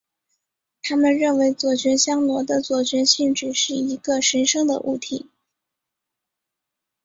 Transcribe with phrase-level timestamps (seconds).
[0.81, 5.29] 他们认为左旋香螺的左旋性质是一个神圣的物体。